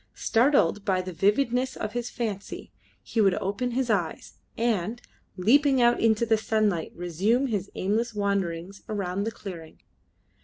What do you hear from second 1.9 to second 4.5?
his fancy, he would open his eyes,